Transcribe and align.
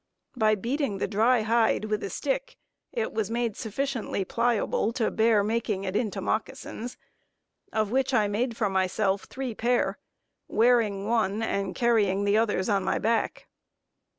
By 0.35 0.55
beating 0.55 0.97
the 0.97 1.07
dry 1.07 1.41
hide 1.41 1.85
with 1.85 2.01
a 2.03 2.09
stick 2.09 2.57
it 2.91 3.13
was 3.13 3.29
made 3.29 3.55
sufficiently 3.55 4.25
pliable 4.25 4.91
to 4.93 5.11
bear 5.11 5.43
making 5.43 5.83
it 5.83 5.95
into 5.95 6.19
moccasins; 6.19 6.97
of 7.71 7.91
which 7.91 8.11
I 8.11 8.27
made 8.27 8.57
for 8.57 8.67
myself 8.67 9.25
three 9.25 9.53
pair, 9.53 9.99
wearing 10.47 11.05
one, 11.07 11.43
and 11.43 11.75
carrying 11.75 12.23
the 12.23 12.35
others 12.35 12.67
on 12.67 12.83
my 12.83 12.97
back. 12.97 13.45